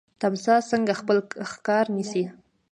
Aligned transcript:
تمساح 0.21 0.59
څنګه 0.71 0.93
خپل 1.01 1.17
ښکار 1.51 1.85
نیسي؟ 1.95 2.23